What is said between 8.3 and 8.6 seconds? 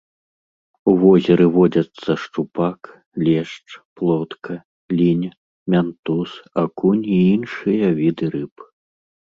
рыб.